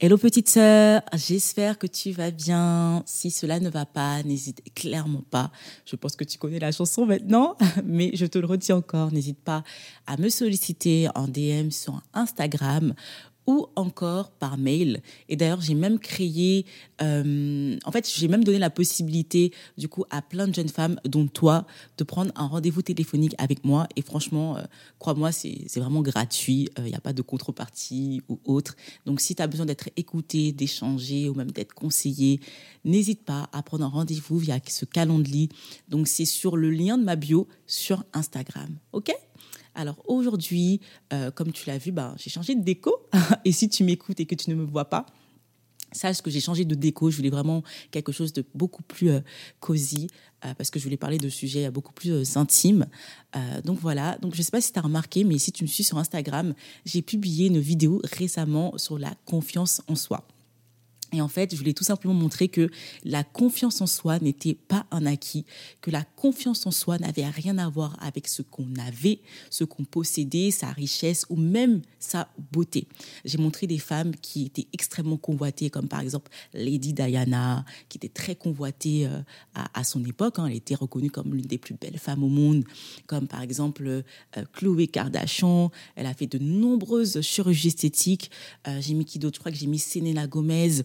[0.00, 3.02] Hello petite sœur, j'espère que tu vas bien.
[3.04, 5.50] Si cela ne va pas, n'hésite clairement pas.
[5.84, 9.40] Je pense que tu connais la chanson maintenant, mais je te le redis encore, n'hésite
[9.40, 9.64] pas
[10.06, 12.94] à me solliciter en DM sur Instagram
[13.48, 15.00] ou encore par mail.
[15.30, 16.66] Et d'ailleurs, j'ai même créé,
[17.00, 21.00] euh, en fait, j'ai même donné la possibilité, du coup, à plein de jeunes femmes,
[21.06, 21.66] dont toi,
[21.96, 23.88] de prendre un rendez-vous téléphonique avec moi.
[23.96, 24.64] Et franchement, euh,
[24.98, 26.68] crois-moi, c'est vraiment gratuit.
[26.76, 28.76] Il euh, n'y a pas de contrepartie ou autre.
[29.06, 32.40] Donc, si tu as besoin d'être écouté, d'échanger ou même d'être conseillé,
[32.84, 35.48] n'hésite pas à prendre un rendez-vous via ce calendrier.
[35.88, 38.76] Donc, c'est sur le lien de ma bio sur Instagram.
[38.92, 39.10] OK?
[39.78, 40.80] Alors aujourd'hui,
[41.12, 42.92] euh, comme tu l'as vu, ben, j'ai changé de déco.
[43.44, 45.06] et si tu m'écoutes et que tu ne me vois pas,
[45.92, 47.10] sache que j'ai changé de déco.
[47.10, 47.62] Je voulais vraiment
[47.92, 49.20] quelque chose de beaucoup plus euh,
[49.60, 50.08] cosy
[50.44, 52.86] euh, parce que je voulais parler de sujets beaucoup plus intimes.
[53.64, 54.18] donc voilà.
[54.20, 55.96] Donc je ne sais pas si tu as remarqué, mais si tu me suis sur
[55.96, 56.54] Instagram,
[56.84, 60.26] j'ai publié une vidéo récemment sur la confiance en soi.
[61.12, 62.70] Et en fait, je voulais tout simplement montrer que
[63.04, 65.46] la confiance en soi n'était pas un acquis,
[65.80, 69.20] que la confiance en soi n'avait rien à voir avec ce qu'on avait,
[69.50, 72.86] ce qu'on possédait, sa richesse ou même sa beauté.
[73.24, 78.08] J'ai montré des femmes qui étaient extrêmement convoitées, comme par exemple Lady Diana, qui était
[78.08, 79.20] très convoitée euh,
[79.54, 80.38] à, son époque.
[80.38, 80.46] Hein.
[80.46, 82.64] Elle était reconnue comme l'une des plus belles femmes au monde,
[83.06, 84.02] comme par exemple euh,
[84.52, 85.70] Chloé Kardashian.
[85.96, 88.30] Elle a fait de nombreuses chirurgies esthétiques.
[88.66, 89.36] Euh, j'ai mis qui d'autre?
[89.36, 90.84] Je crois que j'ai mis Selena Gomez.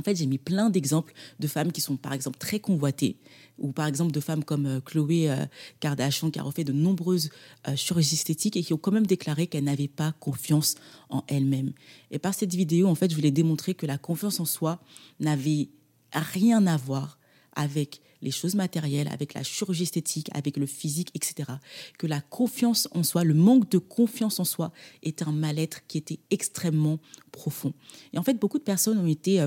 [0.00, 3.18] En fait, j'ai mis plein d'exemples de femmes qui sont, par exemple, très convoitées,
[3.58, 5.44] ou par exemple de femmes comme euh, Chloé euh,
[5.80, 7.28] Kardashian, qui a refait de nombreuses
[7.68, 10.76] euh, chirurgies esthétiques et qui ont quand même déclaré qu'elles n'avaient pas confiance
[11.10, 11.74] en elles-mêmes.
[12.10, 14.80] Et par cette vidéo, en fait, je voulais démontrer que la confiance en soi
[15.20, 15.68] n'avait
[16.14, 17.18] rien à voir
[17.54, 21.50] avec les choses matérielles, avec la chirurgie esthétique, avec le physique, etc.
[21.98, 24.72] Que la confiance en soi, le manque de confiance en soi
[25.02, 27.00] est un mal-être qui était extrêmement
[27.32, 27.74] profond.
[28.14, 29.44] Et en fait, beaucoup de personnes ont été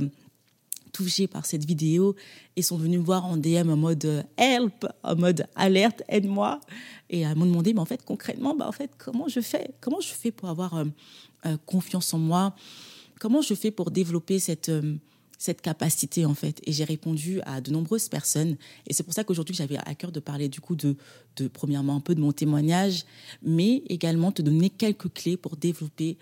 [0.94, 2.16] touchés par cette vidéo
[2.56, 6.62] et sont venus me voir en DM en mode euh, help, en mode alerte, aide-moi.
[7.10, 9.72] Et m'ont demandé, mais en fait, concrètement, bah, en fait, comment je fais?
[9.82, 10.86] Comment je fais pour avoir euh,
[11.46, 12.56] euh, confiance en moi?
[13.20, 14.72] Comment je fais pour développer cette,
[15.38, 16.60] cette capacité, en fait?
[16.66, 18.58] Et j'ai répondu à de nombreuses personnes.
[18.88, 20.96] Et c'est pour ça qu'aujourd'hui, j'avais à cœur de parler, du coup, de,
[21.38, 23.06] de, premièrement, un peu de mon témoignage,
[23.42, 26.18] mais également te donner quelques clés pour développer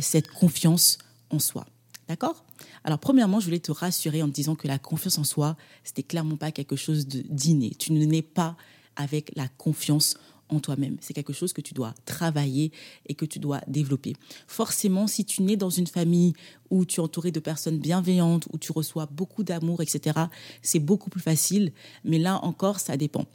[0.00, 0.98] cette confiance
[1.30, 1.66] en soi.
[2.08, 2.44] D'accord?
[2.84, 6.02] Alors, premièrement, je voulais te rassurer en te disant que la confiance en soi, c'était
[6.02, 7.70] clairement pas quelque chose d'inné.
[7.78, 8.56] Tu ne nais pas
[8.96, 10.16] avec la confiance
[10.48, 10.96] en toi-même.
[11.00, 12.72] C'est quelque chose que tu dois travailler
[13.06, 14.14] et que tu dois développer.
[14.46, 16.34] Forcément, si tu nais dans une famille
[16.70, 20.18] où tu es entouré de personnes bienveillantes, où tu reçois beaucoup d'amour, etc.,
[20.60, 21.72] c'est beaucoup plus facile.
[22.04, 23.26] Mais là encore, ça dépend.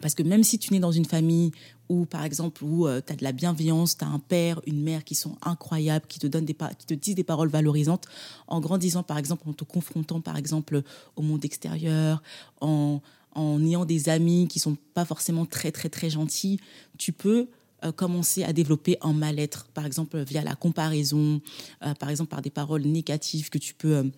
[0.00, 1.52] Parce que même si tu nais dans une famille
[1.88, 4.82] où, par exemple, où euh, tu as de la bienveillance, tu as un père, une
[4.82, 8.06] mère qui sont incroyables, qui te, donnent des qui te disent des paroles valorisantes,
[8.46, 10.82] en grandissant, par exemple, en te confrontant, par exemple,
[11.16, 12.22] au monde extérieur,
[12.60, 13.00] en,
[13.34, 16.60] en ayant des amis qui sont pas forcément très, très, très gentils,
[16.98, 17.48] tu peux
[17.84, 21.40] euh, commencer à développer un mal-être, par exemple, via la comparaison,
[21.84, 24.10] euh, par exemple, par des paroles négatives que tu peux,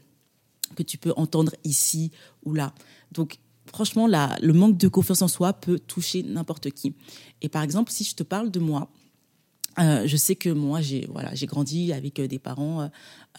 [0.74, 2.10] que tu peux entendre ici
[2.44, 2.74] ou là.
[3.12, 6.94] Donc, franchement, le manque de confiance en soi peut toucher n'importe qui.
[7.40, 8.90] Et par exemple, si je te parle de moi,
[9.78, 12.90] euh, je sais que moi, j'ai voilà, j'ai grandi avec euh, des parents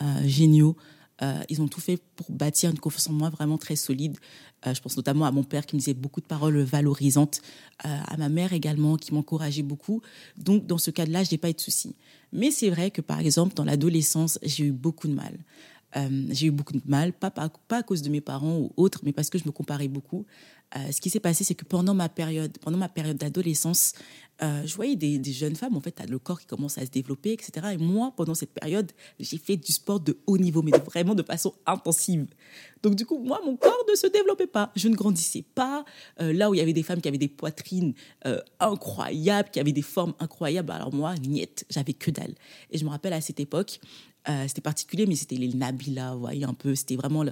[0.01, 0.75] euh, géniaux.
[1.49, 4.17] ils ont tout fait pour bâtir une confiance en moi vraiment très solide.
[4.65, 7.41] je pense notamment à mon père qui me disait beaucoup de paroles valorisantes,
[7.79, 10.01] à ma mère également qui m'encourageait beaucoup.
[10.35, 11.95] Donc, dans ce cas-là, je n'ai pas eu de soucis.
[12.33, 15.37] Mais c'est vrai que, par exemple, dans l'adolescence, j'ai eu beaucoup de mal.
[15.95, 19.01] Euh, j'ai eu beaucoup de mal, pas, pas, à cause de mes parents ou autres,
[19.03, 20.25] mais parce que je me comparais beaucoup.
[20.75, 23.93] Euh, ce qui s'est passé, c'est que pendant ma période, pendant ma période d'adolescence,
[24.41, 27.33] euh, je voyais des, jeunes femmes, en fait, le corps qui commence à se développer,
[27.33, 27.67] etc.
[27.73, 31.21] Et moi, pendant cette période, j'ai fait du sport de haut niveau, mais vraiment de
[31.21, 32.25] façon intensive.
[32.81, 34.71] Donc, du coup, moi, mon corps ne se développait pas.
[34.75, 35.85] Je ne grandissais pas.
[36.17, 37.93] là où il y avait des femmes qui avaient des poitrines
[38.59, 42.33] incroyables, qui avaient des formes incroyables, alors moi, niette, j'avais que dalle.
[42.71, 43.79] Et je me rappelle à cette époque,
[44.29, 46.75] euh, c'était particulier, mais c'était les Nabila, vous voyez un peu.
[46.75, 47.31] C'était vraiment euh,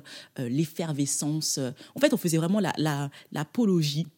[0.50, 1.60] l'effervescence.
[1.96, 4.04] En fait, on faisait vraiment l'apologie.
[4.04, 4.10] La,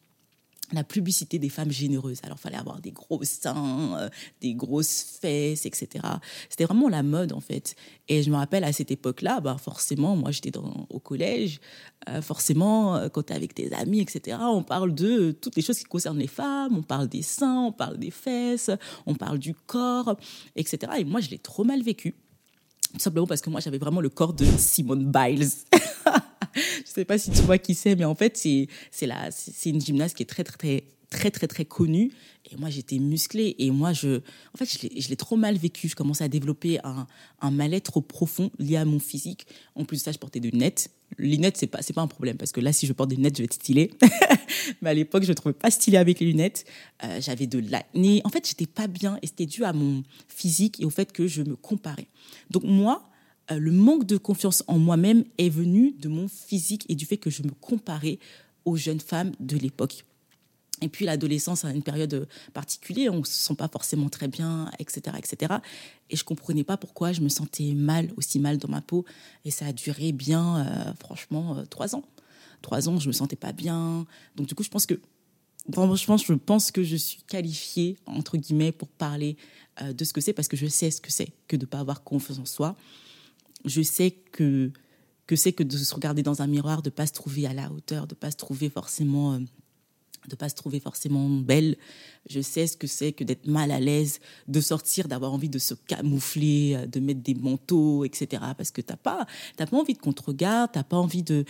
[0.78, 2.20] la, publicité des femmes généreuses.
[2.24, 4.08] Alors, il fallait avoir des gros seins, euh,
[4.40, 6.04] des grosses fesses, etc.
[6.48, 7.76] C'était vraiment la mode, en fait.
[8.08, 11.60] Et je me rappelle, à cette époque-là, bah, forcément, moi, j'étais au collège.
[12.22, 15.84] forcément, quand tu es avec tes amis, etc., on parle de toutes les choses qui
[15.84, 16.76] concernent les femmes.
[16.78, 18.70] On parle des seins, on parle des fesses,
[19.06, 20.16] on parle du corps,
[20.56, 20.92] etc.
[20.98, 22.14] Et moi, je l'ai trop mal vécu.
[22.98, 25.48] Simplement parce que moi, j'avais vraiment le corps de Simone Biles.
[26.54, 29.70] je sais pas si tu vois qui c'est, mais en fait, c'est, c'est, la, c'est
[29.70, 30.84] une gymnaste qui est très, très, très,
[31.14, 32.10] très, très, très connu.
[32.50, 33.54] Et moi, j'étais musclée.
[33.58, 35.88] Et moi, je, en fait, je l'ai trop mal vécu.
[35.88, 37.06] Je commençais à développer un,
[37.40, 39.46] un mal-être profond lié à mon physique.
[39.74, 40.90] En plus ça, je portais des lunettes.
[41.16, 43.36] Lunettes, c'est pas, c'est pas un problème parce que là, si je porte des lunettes,
[43.36, 43.92] je vais être stylée.
[44.82, 46.64] Mais à l'époque, je ne trouvais pas stylée avec les lunettes.
[47.04, 48.20] Euh, j'avais de l'acné.
[48.24, 51.28] En fait, j'étais pas bien et c'était dû à mon physique et au fait que
[51.28, 52.08] je me comparais.
[52.50, 53.08] Donc, moi,
[53.52, 57.18] euh, le manque de confiance en moi-même est venu de mon physique et du fait
[57.18, 58.18] que je me comparais
[58.64, 60.04] aux jeunes femmes de l'époque.
[60.82, 65.16] Et puis l'adolescence a une période particulière, on se sent pas forcément très bien, etc.,
[65.16, 65.54] etc.
[66.10, 69.04] Et je comprenais pas pourquoi je me sentais mal, aussi mal dans ma peau.
[69.44, 72.04] Et ça a duré bien, euh, franchement, euh, trois ans.
[72.60, 74.04] Trois ans, je me sentais pas bien.
[74.36, 75.00] Donc du coup, je pense que,
[75.72, 79.36] franchement, je pense que je suis qualifiée entre guillemets pour parler
[79.82, 82.04] de ce que c'est parce que je sais ce que c'est que de pas avoir
[82.04, 82.76] confiance en soi
[83.64, 84.70] je sais que
[85.26, 87.72] que c'est que de se regarder dans un miroir, de pas se trouver à la
[87.72, 89.38] hauteur, de pas se trouver forcément euh,
[90.28, 91.76] de pas se trouver forcément belle.
[92.28, 95.58] Je sais ce que c'est que d'être mal à l'aise, de sortir, d'avoir envie de
[95.58, 98.42] se camoufler, euh, de mettre des manteaux, etc.
[98.56, 99.26] Parce que t'as pas,
[99.56, 101.44] t'as pas envie de qu'on te regarde, t'as pas envie de,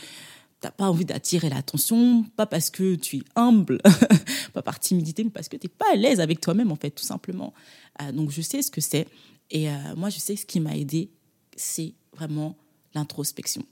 [0.60, 3.80] t'as pas envie d'attirer l'attention, pas parce que tu es humble,
[4.52, 7.04] pas par timidité, mais parce que t'es pas à l'aise avec toi-même en fait, tout
[7.04, 7.54] simplement.
[8.02, 9.06] Euh, donc je sais ce que c'est,
[9.50, 11.10] et moi je sais ce qui m'a aidé,
[11.54, 12.56] c'est vraiment
[12.94, 13.64] l'introspection.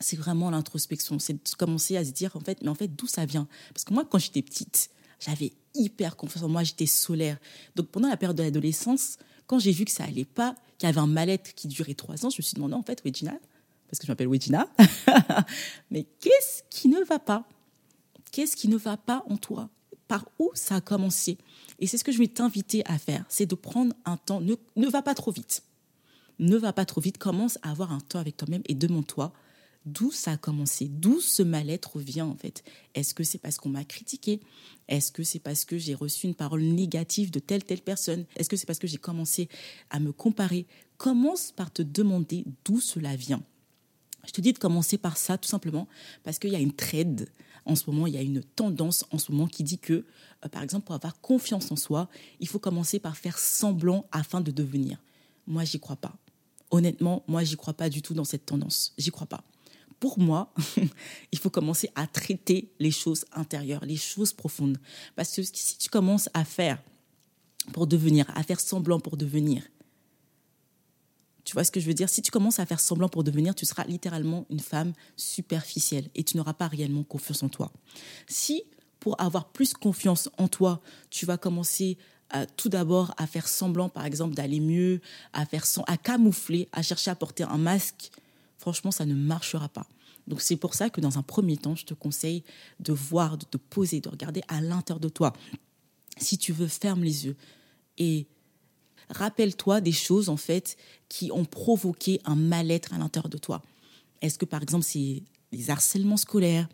[0.00, 1.18] C'est vraiment l'introspection.
[1.18, 3.46] C'est de commencer à se dire, en fait, mais en fait, d'où ça vient?
[3.74, 7.38] Parce que moi, quand j'étais petite, j'avais hyper confiance en moi, j'étais solaire.
[7.76, 10.90] Donc pendant la période de l'adolescence, quand j'ai vu que ça allait pas, qu'il y
[10.90, 13.34] avait un mal-être qui durait trois ans, je me suis demandé, en fait, Regina,
[13.88, 14.68] parce que je m'appelle Regina,
[15.90, 17.46] mais qu'est-ce qui ne va pas?
[18.32, 19.68] Qu'est-ce qui ne va pas en toi?
[20.08, 21.38] Par où ça a commencé?
[21.78, 24.54] Et c'est ce que je vais t'inviter à faire, c'est de prendre un temps, ne,
[24.76, 25.62] ne va pas trop vite.
[26.38, 29.32] Ne va pas trop vite, commence à avoir un temps avec toi-même et demande-toi
[29.86, 32.64] d'où ça a commencé, d'où ce mal-être vient en fait?
[32.94, 34.40] Est-ce que c'est parce qu'on m'a critiqué?
[34.88, 38.26] Est-ce que c'est parce que j'ai reçu une parole négative de telle telle personne?
[38.36, 39.48] Est-ce que c'est parce que j'ai commencé
[39.90, 40.66] à me comparer?
[40.98, 43.42] Commence par te demander d'où cela vient?
[44.26, 45.88] Je te dis de commencer par ça tout simplement
[46.24, 47.28] parce qu'il y a une trade
[47.66, 50.48] en ce moment, il y a une tendance en ce moment qui dit que, euh,
[50.50, 52.08] par exemple, pour avoir confiance en soi,
[52.40, 54.98] il faut commencer par faire semblant afin de devenir.
[55.46, 56.16] Moi, j'y crois pas
[56.70, 58.92] honnêtement, moi, j'y crois pas du tout dans cette tendance.
[58.98, 59.42] J'y crois pas.
[60.00, 60.52] Pour moi,
[61.32, 64.78] il faut commencer à traiter les choses intérieures, les choses profondes.
[65.14, 66.82] Parce que si tu commences à faire
[67.72, 69.62] pour devenir, à faire semblant pour devenir,
[71.44, 72.08] tu vois ce que je veux dire?
[72.08, 76.24] Si tu commences à faire semblant pour devenir, tu seras littéralement une femme superficielle et
[76.24, 77.72] tu n'auras pas réellement confiance en toi.
[78.26, 78.64] Si
[79.00, 81.98] pour avoir plus confiance en toi, tu vas commencer
[82.56, 85.00] tout d'abord à faire semblant, par exemple, d'aller mieux,
[85.32, 88.10] à faire à camoufler, à chercher à porter un masque,
[88.60, 89.86] franchement, ça ne marchera pas.
[90.26, 92.44] Donc c'est pour ça que dans un premier temps, je te conseille
[92.78, 95.32] de voir, de te poser, de regarder à l'intérieur de toi.
[96.18, 97.36] Si tu veux, ferme les yeux
[97.98, 98.26] et
[99.08, 100.76] rappelle-toi des choses en fait
[101.08, 103.62] qui ont provoqué un mal-être à l'intérieur de toi.
[104.20, 106.68] Est-ce que par exemple c'est des harcèlements scolaires?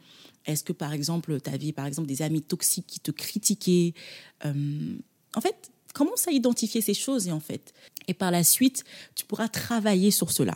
[0.45, 3.95] Est-ce que par exemple tu avais par exemple des amis toxiques qui te critiquaient?
[4.45, 4.97] Euh,
[5.35, 7.73] en fait, commence à identifier ces choses et en fait?
[8.09, 8.85] Et par la suite,
[9.15, 10.55] tu pourras travailler sur cela.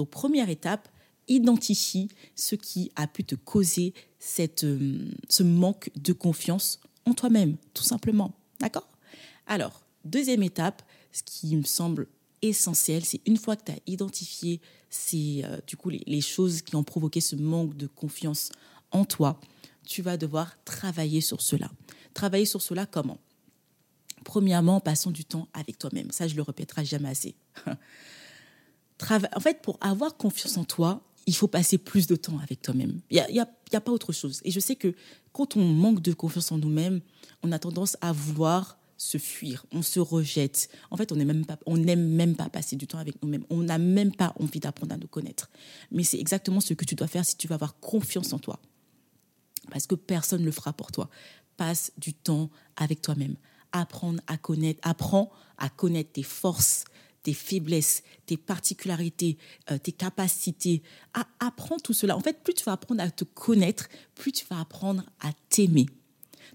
[0.00, 0.88] Donc, première étape,
[1.28, 3.92] identifie ce qui a pu te causer
[4.38, 8.32] euh, ce manque de confiance en toi-même, tout simplement.
[8.60, 8.88] D'accord?
[9.46, 12.06] Alors, deuxième étape, ce qui me semble
[12.40, 16.76] essentiel, c'est une fois que tu as identifié ces, euh, du coup, les, choses qui
[16.76, 18.52] ont provoqué ce manque de confiance
[18.92, 19.38] en toi,
[19.84, 21.70] tu vas devoir travailler sur cela.
[22.14, 23.18] Travailler sur cela comment?
[24.24, 26.10] Premièrement, passons du temps avec toi-même.
[26.10, 27.34] Ça, je le répéterai jamais assez.
[29.34, 33.00] en fait, pour avoir confiance en toi, il faut passer plus de temps avec toi-même.
[33.10, 34.40] Il n'y a, y a, pas autre chose.
[34.44, 34.94] Et je sais que
[35.32, 37.00] quand on manque de confiance en nous-mêmes,
[37.42, 40.68] on a tendance à vouloir se fuir, on se rejette.
[40.90, 43.44] En fait, on n'aime même même pas passer du temps avec nous-mêmes.
[43.48, 45.50] On n'a même pas envie d'apprendre à nous connaître.
[45.90, 48.60] Mais c'est exactement ce que tu dois faire si tu veux avoir confiance en toi.
[49.70, 51.08] Parce que personne ne le fera pour toi.
[51.56, 53.36] Passe du temps avec toi-même
[53.72, 56.84] apprendre à connaître, apprends à connaître tes forces,
[57.22, 59.36] tes faiblesses, tes particularités,
[59.70, 60.82] euh, tes capacités.
[61.38, 62.16] apprends tout cela.
[62.16, 65.86] En fait, plus tu vas apprendre à te connaître, plus tu vas apprendre à t'aimer.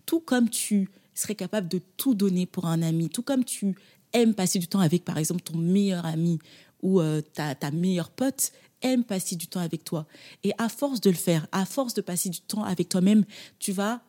[0.06, 3.76] Tout comme tu serais capable de tout donner pour un ami, tout comme tu
[4.14, 6.40] aimes passer du temps avec, par exemple, ton meilleur ami
[6.82, 10.06] ou euh, ta, ta meilleure pote, aime passer du temps avec toi.
[10.44, 13.26] Et à force de le faire, à force de passer du temps avec toi-même,
[13.60, 14.02] tu vas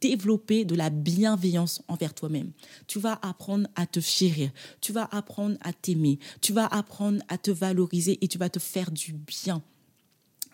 [0.00, 2.52] développer de la bienveillance envers toi-même.
[2.86, 7.38] Tu vas apprendre à te chérir, tu vas apprendre à t'aimer, tu vas apprendre à
[7.38, 9.62] te valoriser et tu vas te faire du bien.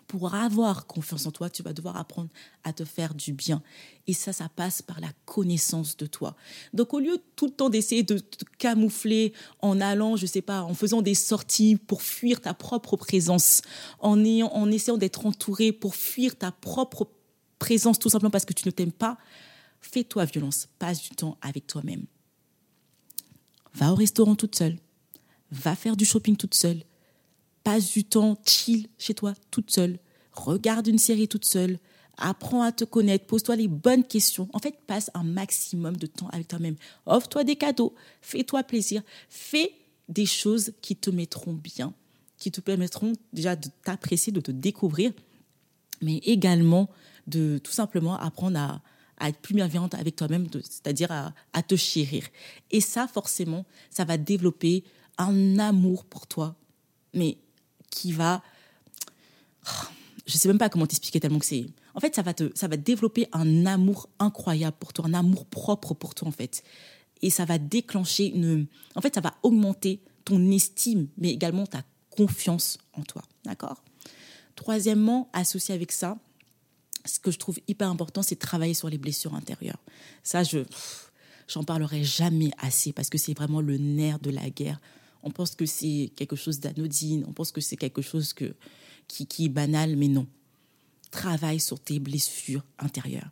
[0.07, 2.29] Pour avoir confiance en toi, tu vas devoir apprendre
[2.63, 3.63] à te faire du bien.
[4.05, 6.35] Et ça, ça passe par la connaissance de toi.
[6.73, 10.61] Donc, au lieu tout le temps d'essayer de te camoufler en allant, je sais pas,
[10.61, 13.63] en faisant des sorties pour fuir ta propre présence,
[13.99, 17.07] en, ayant, en essayant d'être entouré pour fuir ta propre
[17.59, 19.17] présence, tout simplement parce que tu ne t'aimes pas,
[19.81, 20.67] fais-toi violence.
[20.79, 22.05] Passe du temps avec toi-même.
[23.73, 24.77] Va au restaurant toute seule.
[25.51, 26.83] Va faire du shopping toute seule
[27.65, 29.97] passe du temps chill chez toi toute seule,
[30.31, 31.79] regarde une série toute seule,
[32.15, 34.47] apprends à te connaître, pose-toi les bonnes questions.
[34.53, 36.75] En fait, passe un maximum de temps avec toi-même.
[37.07, 39.73] Offre-toi des cadeaux, fais-toi plaisir, fais
[40.07, 41.93] des choses qui te mettront bien,
[42.37, 45.11] qui te permettront déjà de t'apprécier, de te découvrir,
[46.01, 46.87] mais également
[47.27, 48.81] de tout simplement apprendre à,
[49.27, 52.25] être plus bienveillante avec toi-même, c'est-à-dire à, à te chérir.
[52.71, 54.83] Et ça, forcément, ça va développer
[55.17, 56.55] un amour pour toi,
[57.13, 57.37] mais
[57.89, 58.43] qui va.
[60.25, 61.65] Je sais même pas comment t'expliquer tellement que c'est.
[61.93, 65.45] En fait, ça va te, ça va développer un amour incroyable pour toi, un amour
[65.45, 66.63] propre pour toi en fait,
[67.21, 68.67] et ça va déclencher une.
[68.95, 73.83] En fait, ça va augmenter ton estime, mais également ta confiance en toi, d'accord?
[74.55, 76.17] Troisièmement, associé avec ça,
[77.05, 79.79] ce que je trouve hyper important, c'est travailler sur les blessures intérieures.
[80.23, 80.59] Ça, je
[81.47, 84.79] j'en parlerai jamais assez parce que c'est vraiment le nerf de la guerre
[85.25, 88.55] on pense que c'est quelque chose d'anodine, on pense que c'est quelque chose que,
[89.07, 90.27] qui, qui est banal, mais non.
[91.09, 93.31] Travaille sur tes blessures intérieures.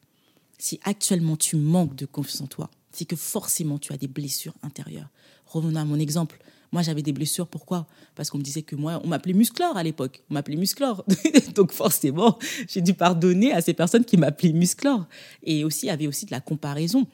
[0.57, 4.55] Si actuellement tu manques de confiance en toi, c'est que forcément tu as des blessures
[4.63, 5.09] intérieures.
[5.45, 6.39] Revenons à mon exemple.
[6.73, 7.47] Moi, j'avais des blessures.
[7.47, 7.85] Pourquoi?
[8.15, 10.23] Parce qu'on me disait que moi, on m'appelait musclore à l'époque.
[10.31, 11.05] On m'appelait musclore.
[11.55, 15.05] Donc forcément, j'ai dû pardonner à ces personnes qui m'appelaient musclore.
[15.43, 17.07] Et aussi, il y avait aussi de la comparaison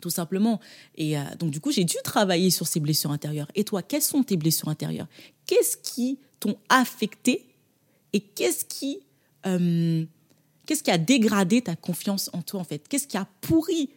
[0.00, 0.60] tout simplement.
[0.96, 3.48] Et euh, donc, du coup, j'ai dû travailler sur ces blessures intérieures.
[3.54, 5.08] Et toi, quelles sont tes blessures intérieures?
[5.44, 7.44] Qu'est-ce qui t'ont affecté?
[8.14, 9.00] Et qu'est-ce qui,
[9.46, 10.06] euh,
[10.64, 12.88] qu'est-ce qui a dégradé ta confiance en toi, en fait?
[12.88, 13.90] Qu'est-ce qui a pourri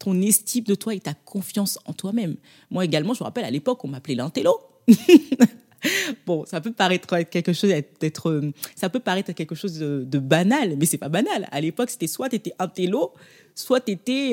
[0.00, 2.34] ton estime de toi et ta confiance en toi-même
[2.70, 4.58] Moi également, je me rappelle, à l'époque, on m'appelait l'intello.
[6.26, 10.74] bon, ça peut paraître quelque chose d'être, euh, ça peut paraître quelque chose de, banal,
[10.78, 11.46] mais c'est pas banal.
[11.52, 13.12] À l'époque, c'était soit tu étais intello,
[13.54, 14.32] soit tu étais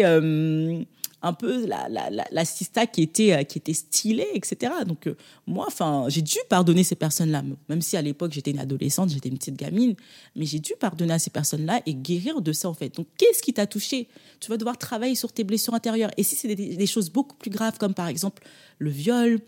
[1.21, 4.71] un peu la, la, la, sista qui était, euh, qui était stylée, etc.
[4.85, 5.15] Donc, euh,
[5.47, 5.67] moi,
[6.09, 9.55] j'ai dû pardonner ces personnes-là, même si à l'époque, j'étais une adolescente, j'étais une petite
[9.55, 9.95] gamine,
[10.35, 12.95] mais j'ai dû pardonner à ces personnes-là et guérir de ça, en fait.
[12.95, 14.07] Donc, qu'est-ce qui t'a touché
[14.39, 16.11] Tu vas devoir travailler sur tes blessures intérieures.
[16.17, 18.43] Et si c'est des, des, choses beaucoup plus graves, comme par exemple
[18.77, 19.39] le viol,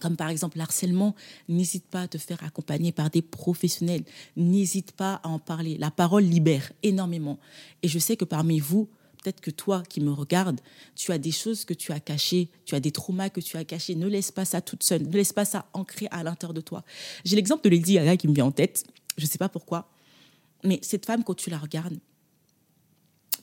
[0.00, 1.14] comme par exemple l'harcèlement,
[1.48, 4.02] n'hésite pas à te faire accompagner par des professionnels.
[4.36, 5.78] N'hésite pas à en parler.
[5.78, 7.38] La parole libère énormément.
[7.82, 8.88] Et je sais que parmi vous,
[9.22, 10.60] Peut-être que toi qui me regardes,
[10.96, 13.64] tu as des choses que tu as cachées, tu as des traumas que tu as
[13.64, 13.94] cachés.
[13.94, 16.84] Ne laisse pas ça toute seule, ne laisse pas ça ancré à l'intérieur de toi.
[17.24, 18.84] J'ai l'exemple de Lady Gaga qui me vient en tête.
[19.16, 19.90] Je ne sais pas pourquoi,
[20.64, 21.98] mais cette femme, quand tu la regardes,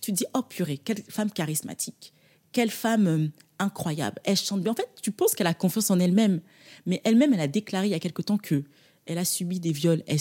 [0.01, 2.13] tu te dis oh purée, quelle femme charismatique,
[2.51, 3.27] quelle femme euh,
[3.59, 4.19] incroyable.
[4.23, 4.71] Elle chante bien.
[4.71, 6.41] En fait, tu penses qu'elle a confiance en elle-même,
[6.85, 8.63] mais elle-même, elle a déclaré il y a quelque temps que
[9.05, 10.19] elle a subi des viols, elle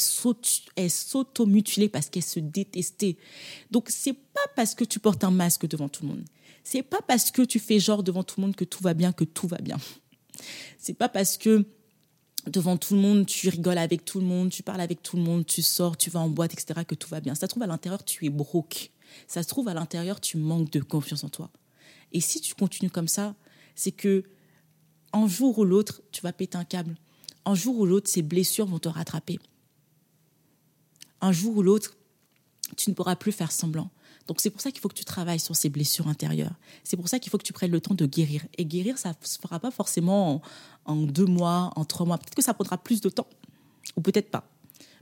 [0.91, 3.17] s'auto-mutilait parce qu'elle se détestait.
[3.71, 6.25] Donc, c'est pas parce que tu portes un masque devant tout le monde.
[6.65, 9.13] C'est pas parce que tu fais genre devant tout le monde que tout va bien,
[9.13, 9.77] que tout va bien.
[10.79, 11.67] C'est pas parce que
[12.47, 15.23] devant tout le monde, tu rigoles avec tout le monde, tu parles avec tout le
[15.23, 17.35] monde, tu sors, tu vas en boîte, etc., que tout va bien.
[17.35, 18.91] Ça se trouve à l'intérieur, tu es broke.
[19.27, 21.51] Ça se trouve à l'intérieur, tu manques de confiance en toi.
[22.13, 23.35] Et si tu continues comme ça,
[23.75, 24.25] c'est que
[25.13, 26.97] un jour ou l'autre, tu vas péter un câble
[27.49, 29.39] un jour ou l'autre, ces blessures vont te rattraper.
[31.23, 31.97] Un jour ou l'autre,
[32.77, 33.91] tu ne pourras plus faire semblant.
[34.27, 36.53] Donc c'est pour ça qu'il faut que tu travailles sur ces blessures intérieures.
[36.85, 38.45] C'est pour ça qu'il faut que tu prennes le temps de guérir.
[38.59, 40.43] Et guérir, ça ne se fera pas forcément
[40.85, 42.19] en, deux mois, en trois mois.
[42.19, 43.29] Peut-être que ça prendra plus de temps,
[43.97, 44.47] ou peut-être pas.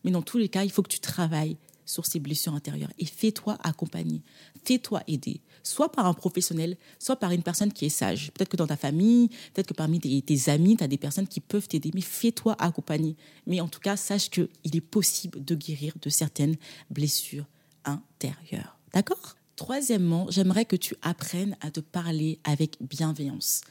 [0.04, 3.06] Mais dans tous les cas, il faut que tu travailles sur ces blessures intérieures et
[3.06, 4.22] fais-toi accompagner,
[4.64, 8.30] fais-toi aider, soit par un professionnel, soit par une personne qui est sage.
[8.32, 11.40] Peut-être que dans ta famille, peut-être que parmi tes, amis, tu as des personnes qui
[11.40, 13.16] peuvent t'aider, mais fais-toi accompagner.
[13.46, 16.56] Mais en tout cas, sache qu'il est possible de guérir de certaines
[16.90, 17.46] blessures
[17.84, 18.76] intérieures.
[18.92, 19.36] D'accord?
[19.56, 23.62] Troisièmement, j'aimerais que tu apprennes à te parler avec bienveillance.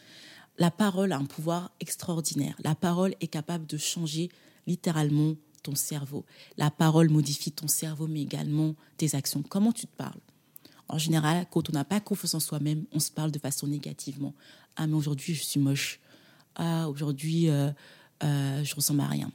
[0.57, 2.55] La parole a un pouvoir extraordinaire.
[2.63, 4.29] La parole est capable de changer
[4.67, 6.25] littéralement ton cerveau.
[6.57, 9.41] La parole modifie ton cerveau, mais également tes actions.
[9.41, 10.19] Comment tu te parles?
[10.87, 14.33] En général, quand on n'a pas confiance en soi-même, on se parle de façon négativement.
[14.75, 15.99] Ah, mais aujourd'hui, je suis moche.
[16.55, 17.71] Ah, aujourd'hui, euh,
[18.23, 19.31] euh, je ressemble à rien.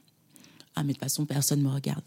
[0.77, 2.05] Ah, mais de toute façon, personne ne me regarde.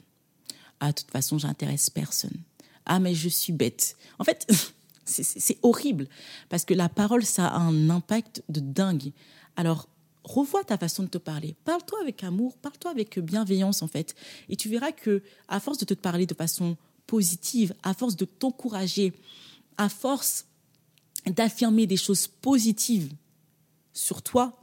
[0.79, 2.37] Ah, de toute façon, j'intéresse personne.
[2.85, 3.97] Ah, mais je suis bête.
[4.19, 4.47] En fait,
[5.05, 6.07] c'est horrible
[6.47, 9.11] parce que la parole, ça a un impact de dingue.
[9.57, 9.89] Alors,
[10.23, 11.55] revois ta façon de te parler.
[11.65, 14.15] Parle-toi avec amour, parle-toi avec bienveillance en fait.
[14.49, 16.77] Et tu verras que à force de te parler de façon
[17.07, 19.13] positive, à force de t'encourager,
[19.77, 20.45] à force
[21.25, 23.13] d'affirmer des choses positives
[23.93, 24.59] sur toi,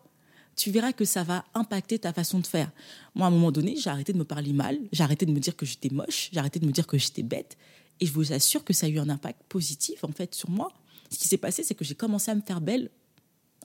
[0.56, 2.70] tu verras que ça va impacter ta façon de faire.
[3.14, 5.38] Moi, à un moment donné, j'ai arrêté de me parler mal, j'ai arrêté de me
[5.40, 7.56] dire que j'étais moche, j'ai arrêté de me dire que j'étais bête,
[7.98, 10.70] et je vous assure que ça a eu un impact positif en fait sur moi.
[11.10, 12.90] Ce qui s'est passé, c'est que j'ai commencé à me faire belle,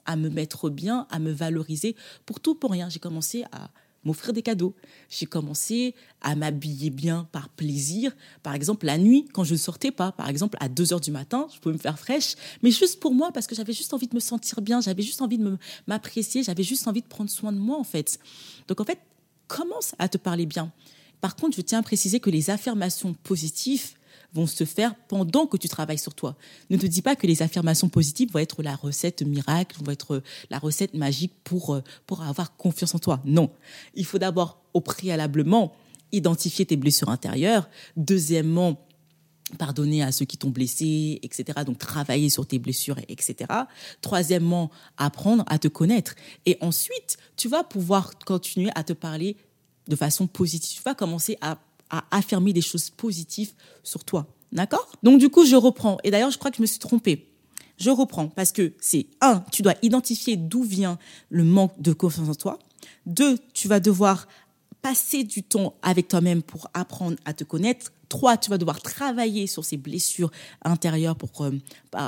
[0.06, 2.88] à me mettre bien, à me valoriser pour tout, pour rien.
[2.88, 3.70] J'ai commencé à
[4.04, 4.74] m'offrir des cadeaux.
[5.10, 8.12] J'ai commencé à m'habiller bien par plaisir.
[8.44, 11.10] Par exemple, la nuit, quand je ne sortais pas, par exemple, à 2 heures du
[11.10, 14.06] matin, je pouvais me faire fraîche, mais juste pour moi, parce que j'avais juste envie
[14.06, 15.58] de me sentir bien, j'avais juste envie de
[15.88, 18.20] m'apprécier, j'avais juste envie de prendre soin de moi, en fait.
[18.68, 19.00] Donc, en fait,
[19.48, 20.70] commence à te parler bien.
[21.20, 23.95] Par contre, je tiens à préciser que les affirmations positives,
[24.32, 26.36] vont se faire pendant que tu travailles sur toi.
[26.70, 30.22] Ne te dis pas que les affirmations positives vont être la recette miracle, vont être
[30.50, 33.20] la recette magique pour, euh, pour avoir confiance en toi.
[33.24, 33.50] Non.
[33.94, 35.74] Il faut d'abord, au préalablement,
[36.12, 37.68] identifier tes blessures intérieures.
[37.96, 38.86] Deuxièmement,
[39.58, 41.60] pardonner à ceux qui t'ont blessé, etc.
[41.64, 43.52] Donc travailler sur tes blessures, etc.
[44.00, 46.14] Troisièmement, apprendre à te connaître.
[46.46, 49.36] Et ensuite, tu vas pouvoir continuer à te parler
[49.88, 50.78] de façon positive.
[50.78, 51.58] Tu vas commencer à
[51.90, 53.52] à affirmer des choses positives
[53.82, 54.26] sur toi.
[54.52, 54.90] D'accord?
[55.02, 55.98] Donc du coup, je reprends.
[56.04, 57.28] Et d'ailleurs, je crois que je me suis trompée.
[57.78, 62.28] Je reprends parce que c'est un, tu dois identifier d'où vient le manque de confiance
[62.28, 62.58] en toi.
[63.04, 64.26] Deux, tu vas devoir
[64.80, 67.92] passer du temps avec toi-même pour apprendre à te connaître.
[68.08, 70.30] Trois, tu vas devoir travailler sur ces blessures
[70.62, 71.50] intérieures pour, euh,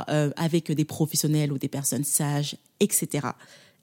[0.08, 3.28] euh, avec des professionnels ou des personnes sages, etc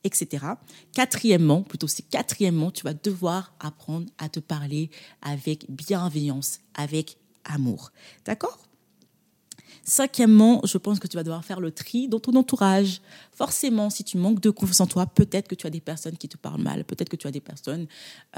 [0.05, 0.45] etc.
[0.93, 4.89] Quatrièmement, plutôt c'est quatrièmement, tu vas devoir apprendre à te parler
[5.21, 7.91] avec bienveillance, avec amour.
[8.25, 8.59] D'accord?
[9.88, 13.01] Cinquièmement, je pense que tu vas devoir faire le tri dans ton entourage.
[13.31, 16.27] Forcément, si tu manques de confiance en toi, peut-être que tu as des personnes qui
[16.27, 17.85] te parlent mal, peut-être que tu as des personnes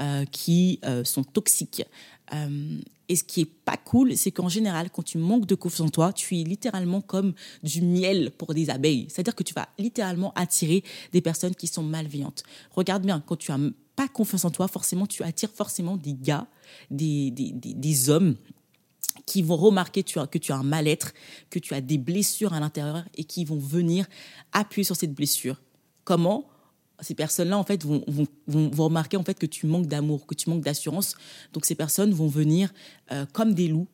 [0.00, 1.84] euh, qui euh, sont toxiques.
[2.32, 2.78] Euh,
[3.08, 5.90] et ce qui est pas cool, c'est qu'en général, quand tu manques de confiance en
[5.90, 9.06] toi, tu es littéralement comme du miel pour des abeilles.
[9.08, 12.42] C'est-à-dire que tu vas littéralement attirer des personnes qui sont malveillantes.
[12.70, 13.58] Regarde bien, quand tu as
[13.96, 16.46] pas confiance en toi, forcément, tu attires forcément des gars,
[16.90, 18.36] des, des, des, des hommes
[19.26, 21.12] qui vont remarquer que tu as un mal-être,
[21.50, 24.06] que tu as des blessures à l'intérieur et qui vont venir
[24.52, 25.60] appuyer sur cette blessure.
[26.04, 26.46] Comment?
[27.00, 28.02] Ces personnes-là, en fait, vont,
[28.76, 31.14] remarquer en fait que tu manques d'amour, que tu manques d'assurance.
[31.52, 32.72] Donc, ces personnes vont venir
[33.12, 33.86] euh, comme des loups,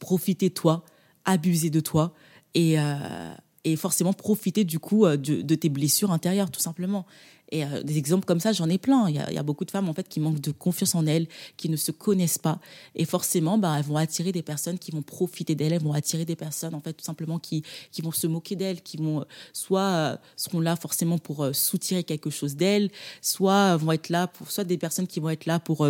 [0.00, 0.84] profiter de toi,
[1.24, 2.14] abuser de toi
[2.54, 7.04] et, euh, et forcément profiter du coup euh, de, tes blessures intérieures, tout simplement.
[7.50, 9.08] Et euh, des exemples comme ça, j'en ai plein.
[9.08, 11.68] Il y, a, beaucoup de femmes en fait qui manquent de confiance en elles, qui
[11.68, 12.58] ne se connaissent pas,
[12.94, 15.72] et forcément, bah, elles vont attirer des personnes qui vont profiter d'elles.
[15.72, 18.82] Elles vont attirer des personnes en fait tout simplement qui qui vont se moquer d'elles,
[18.82, 22.90] qui vont soit euh, seront là forcément pour euh, soutirer quelque chose d'elles,
[23.22, 25.88] soit vont être là pour soit des personnes qui vont être là pour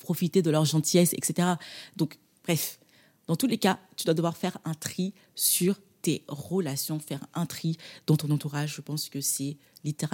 [0.00, 1.48] profiter de leur gentillesse, etc.
[1.96, 2.78] Donc bref,
[3.26, 7.46] dans tous les cas, tu dois devoir faire un tri sur tes relations, faire un
[7.46, 8.74] tri dans ton entourage.
[8.74, 9.56] Je pense que c'est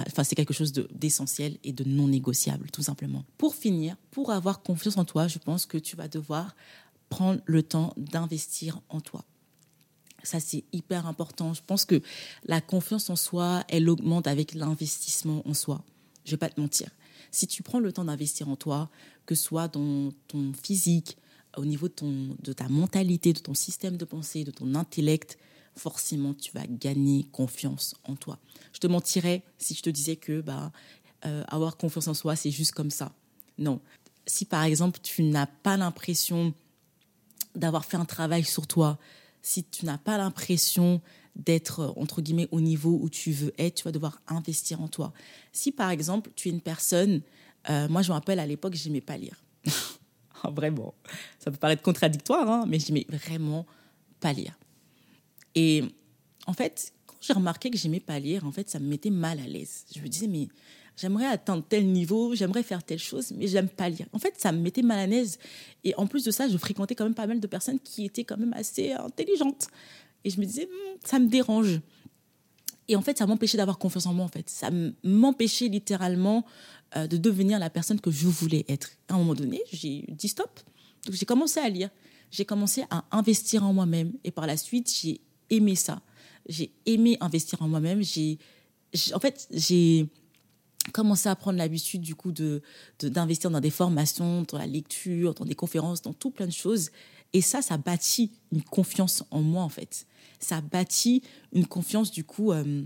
[0.07, 3.23] enfin c'est quelque chose d'essentiel et de non négociable, tout simplement.
[3.37, 6.55] Pour finir, pour avoir confiance en toi, je pense que tu vas devoir
[7.09, 9.25] prendre le temps d'investir en toi.
[10.23, 11.53] Ça, c'est hyper important.
[11.53, 12.01] Je pense que
[12.45, 15.83] la confiance en soi, elle augmente avec l'investissement en soi.
[16.25, 16.89] Je vais pas te mentir.
[17.31, 18.89] Si tu prends le temps d'investir en toi,
[19.25, 21.17] que ce soit dans ton physique,
[21.57, 25.37] au niveau de, ta mentalité, de ton système de pensée, de ton intellect,
[25.75, 28.39] forcément tu vas gagner confiance en toi.
[28.73, 30.71] Je te mentirais si je te disais que bah,
[31.25, 33.13] euh, avoir confiance en soi, c'est juste comme ça.
[33.57, 33.81] Non.
[34.25, 36.53] Si par exemple tu n'as pas l'impression
[37.55, 38.99] d'avoir fait un travail sur toi,
[39.41, 41.01] si tu n'as pas l'impression
[41.35, 45.13] d'être entre guillemets au niveau où tu veux être, tu vas devoir investir en toi.
[45.53, 47.21] Si par exemple tu es une personne,
[47.69, 49.41] euh, moi je me rappelle à l'époque j'aimais pas lire.
[50.51, 50.93] vraiment,
[51.39, 53.65] ça peut paraître contradictoire, hein, mais j'aimais vraiment
[54.19, 54.57] pas lire.
[55.55, 55.83] Et
[56.47, 59.39] en fait, quand j'ai remarqué que j'aimais pas lire, en fait, ça me mettait mal
[59.39, 59.85] à l'aise.
[59.95, 60.47] Je me disais, mais
[60.97, 64.07] j'aimerais atteindre tel niveau, j'aimerais faire telle chose, mais j'aime pas lire.
[64.13, 65.39] En fait, ça me mettait mal à l'aise.
[65.83, 68.23] Et en plus de ça, je fréquentais quand même pas mal de personnes qui étaient
[68.23, 69.67] quand même assez intelligentes.
[70.23, 71.79] Et je me disais, hmm, ça me dérange.
[72.89, 74.49] Et en fait, ça m'empêchait d'avoir confiance en moi, en fait.
[74.49, 74.71] Ça
[75.03, 76.43] m'empêchait littéralement
[76.97, 78.89] euh, de devenir la personne que je voulais être.
[79.07, 80.49] À un moment donné, j'ai dit stop.
[81.05, 81.89] Donc, j'ai commencé à lire.
[82.31, 84.13] J'ai commencé à investir en moi-même.
[84.23, 85.21] Et par la suite, j'ai
[85.51, 86.01] aimé ça.
[86.47, 88.01] J'ai aimé investir en moi-même.
[88.01, 88.39] J'ai,
[89.13, 90.07] en fait, j'ai
[90.91, 92.63] commencé à prendre l'habitude du coup de,
[93.03, 96.89] d'investir dans des formations, dans la lecture, dans des conférences, dans tout plein de choses.
[97.33, 100.05] Et ça, ça bâtit une confiance en moi en fait.
[100.39, 101.21] Ça bâtit
[101.53, 102.85] une confiance du coup euh,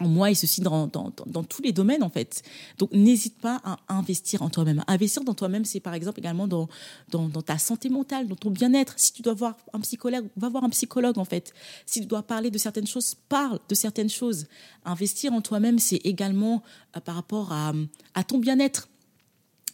[0.00, 2.42] moi et ceci dans, dans, dans, tous les domaines en fait.
[2.78, 4.82] Donc n'hésite pas à investir en toi-même.
[4.86, 6.68] Investir dans toi-même, c'est par exemple également dans,
[7.10, 8.94] dans, dans, ta santé mentale, dans ton bien-être.
[8.96, 11.52] Si tu dois voir un psychologue, va voir un psychologue en fait.
[11.86, 14.46] Si tu dois parler de certaines choses, parle de certaines choses.
[14.84, 16.62] Investir en toi-même, c'est également
[16.96, 17.72] euh, par rapport à,
[18.14, 18.88] à ton bien-être.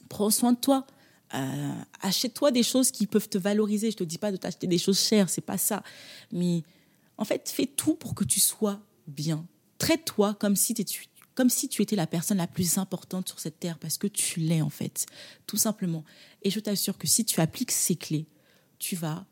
[0.09, 0.87] Prends soin de toi.
[1.35, 3.91] Euh, achète-toi des choses qui peuvent te valoriser.
[3.91, 5.83] Je te dis pas de t'acheter des choses chères, c'est pas ça.
[6.33, 6.63] Mais
[7.17, 9.47] en fait, fais tout pour que tu sois bien
[9.81, 13.59] traite-toi comme si tu comme si tu étais la personne la plus importante sur cette
[13.59, 15.07] terre, parce que tu l'es en fait,
[15.47, 16.05] tout simplement.
[16.43, 18.27] Et je t'assure que si tu appliques ces clés,
[18.79, 19.25] tu vas,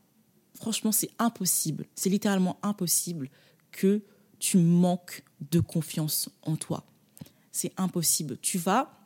[0.55, 3.29] franchement, c'est impossible, c'est littéralement impossible
[3.73, 4.03] que
[4.39, 6.87] tu manques de confiance en toi.
[7.53, 8.39] C'est impossible.
[8.41, 8.98] Tu vas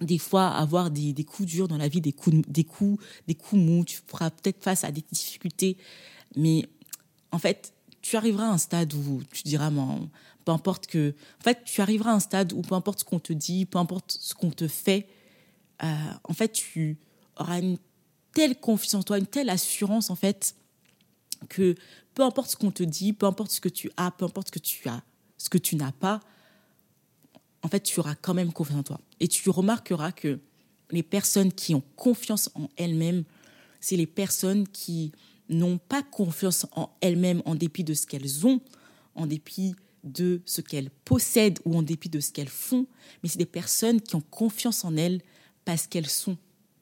[0.00, 3.34] des fois avoir des, des, coups durs dans la vie, des coups, des coups, des
[3.34, 5.76] coups mous, tu feras peut-être face à des difficultés,
[6.36, 6.68] mais
[7.30, 9.70] en fait, tu arriveras à un stade où tu diras,
[10.44, 11.14] peu importe que.
[11.40, 13.78] En fait, tu arriveras à un stade où peu importe ce qu'on te dit, peu
[13.78, 15.08] importe ce qu'on te fait,
[15.82, 15.86] euh,
[16.24, 16.98] en fait, tu
[17.36, 17.78] auras une
[18.34, 20.56] telle confiance en toi, une telle assurance, en fait,
[21.48, 21.74] que
[22.14, 24.52] peu importe ce qu'on te dit, peu importe ce que tu as, peu importe ce
[24.52, 25.02] que tu as,
[25.38, 26.20] ce que tu n'as pas,
[27.62, 29.00] en fait, tu auras quand même confiance en toi.
[29.20, 30.40] Et tu remarqueras que
[30.90, 33.24] les personnes qui ont confiance en elles-mêmes,
[33.80, 35.12] c'est les personnes qui
[35.48, 38.60] n'ont pas confiance en elles-mêmes en dépit de ce qu'elles ont,
[39.14, 42.86] en dépit de ce qu'elles possèdent ou en dépit de ce qu'elles font,
[43.22, 45.20] mais c'est des personnes qui ont confiance en elles
[45.64, 46.36] parce qu'elles sont,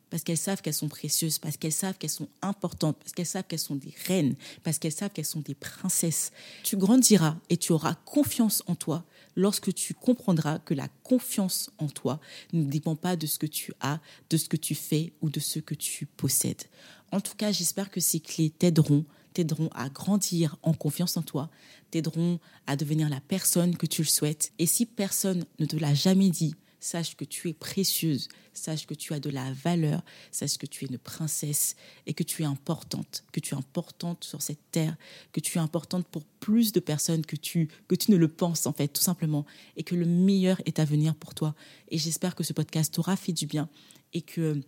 [0.08, 3.44] parce qu'elles savent qu'elles sont précieuses, parce qu'elles savent qu'elles sont importantes, parce qu'elles savent
[3.46, 6.32] qu'elles sont des reines, parce qu'elles savent qu'elles sont des princesses.
[6.64, 9.04] Tu grandiras et tu auras confiance en toi
[9.36, 12.20] lorsque tu comprendras que la confiance en toi
[12.52, 15.40] ne dépend pas de ce que tu as, de ce que tu fais ou de
[15.40, 16.64] ce que tu possèdes.
[17.12, 21.50] En tout cas, j'espère que ces clés t'aideront t'aideront à grandir en confiance en toi,
[21.90, 24.52] t'aideront à devenir la personne que tu le souhaites.
[24.58, 28.94] Et si personne ne te l'a jamais dit, sache que tu es précieuse, sache que
[28.94, 32.46] tu as de la valeur, sache que tu es une princesse et que tu es
[32.46, 34.96] importante, que tu es importante sur cette terre,
[35.32, 38.66] que tu es importante pour plus de personnes que tu, que tu ne le penses
[38.66, 39.44] en fait, tout simplement,
[39.76, 41.54] et que le meilleur est à venir pour toi.
[41.88, 43.68] Et j'espère que ce podcast t'aura fait du bien
[44.12, 44.60] et que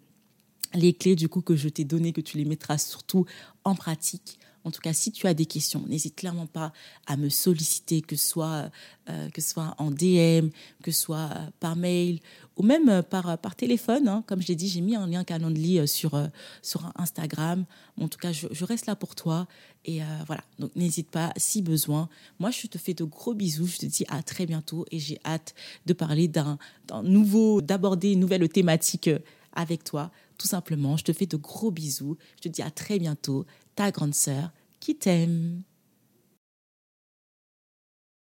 [0.75, 3.27] les clés du coup que je t'ai données, que tu les mettras surtout
[3.64, 6.72] en pratique en tout cas, si tu as des questions, n'hésite clairement pas
[7.07, 8.70] à me solliciter, que ce soit,
[9.09, 10.51] euh, que soit en DM,
[10.83, 12.20] que ce soit euh, par mail
[12.57, 14.07] ou même euh, par, par téléphone.
[14.09, 14.22] Hein.
[14.27, 16.20] Comme je l'ai dit, j'ai mis un lien Calendly sur,
[16.62, 17.64] sur Instagram.
[18.01, 19.46] En tout cas, je, reste là pour toi.
[19.85, 22.09] Et voilà, donc n'hésite pas si besoin.
[22.38, 23.66] Moi, je te fais de gros bisous.
[23.66, 25.55] Je te dis à très bientôt et j'ai hâte
[25.87, 26.57] de parler d'un
[27.03, 29.11] nouveau, d'aborder une nouvelle thématique
[29.53, 30.12] avec toi.
[30.38, 32.16] Tout simplement, je te fais de gros bisous.
[32.37, 35.62] Je te dis à très bientôt ta grande sœur qui t'aime.